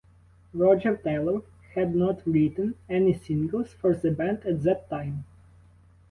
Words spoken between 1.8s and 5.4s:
not written any singles for the band at that time.